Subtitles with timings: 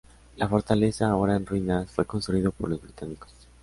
[0.37, 3.29] La fortaleza, ahora en ruinas, fue construido por los británicos.